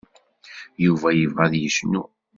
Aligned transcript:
Yuba 0.85 1.07
yebɣa 1.19 1.43
ad 1.47 1.53
yecnu. 1.61 2.03